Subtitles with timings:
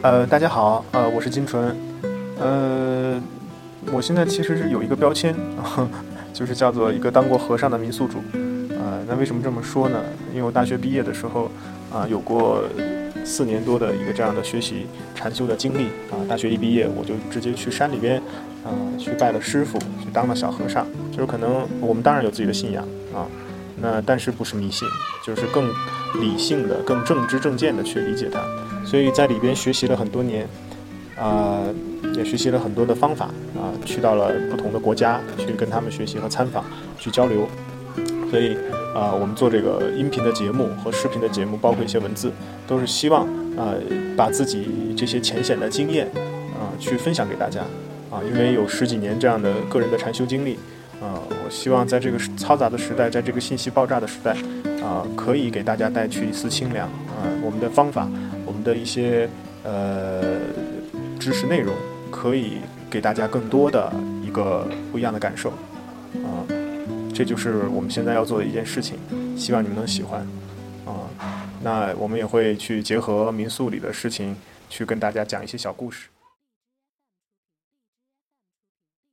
[0.00, 1.76] 呃，大家好，呃，我是金纯，
[2.38, 3.20] 呃，
[3.92, 5.34] 我现在其实是有一个标签，
[6.32, 8.18] 就是叫做一个当过和尚的民宿主，
[8.70, 10.02] 呃，那为什么这么说呢？
[10.30, 11.50] 因为我大学毕业的时候，
[11.92, 12.62] 啊，有过
[13.24, 18.16] 四年多的一个这样的学习禅修的经历，啊，大学一毕业我就直接去山里边，
[18.64, 22.82] 啊，去拜了师傅，去当了小和尚，就是可能我们当然有自己的信仰，
[23.14, 23.26] 啊。
[23.78, 24.88] 那但是不是迷信，
[25.24, 25.68] 就是更
[26.20, 28.40] 理性的、更正知正见的去理解它。
[28.84, 30.48] 所以在里边学习了很多年，
[31.18, 31.62] 啊，
[32.14, 36.64] 也学习了很多的方法啊，去到了不同的国家去跟他们学习和参访，
[36.98, 37.46] 去交流。
[38.30, 38.56] 所以
[38.94, 42.32] 啊，我们做这个音频的节目和视频的节目，包括一些文字，
[42.66, 43.74] 都是希望啊，
[44.16, 46.06] 把自己这些浅显的经验
[46.54, 47.60] 啊，去分享给大家
[48.10, 50.58] 啊，因为有十几年这样的个人的禅修经历。
[51.00, 54.32] 呃，我希望在这个嘈杂的时代，在这个信息爆炸的时代，
[54.82, 56.88] 啊，可以给大家带去一丝清凉。
[56.88, 58.08] 啊，我们的方法，
[58.44, 59.28] 我们的一些
[59.62, 60.22] 呃
[61.18, 61.74] 知识内容，
[62.10, 63.92] 可以给大家更多的
[64.24, 65.50] 一个不一样的感受。
[66.24, 66.44] 啊，
[67.14, 68.98] 这就是我们现在要做的一件事情，
[69.36, 70.26] 希望你们能喜欢。
[70.86, 74.34] 啊，那我们也会去结合民宿里的事情，
[74.70, 76.08] 去跟大家讲一些小故事。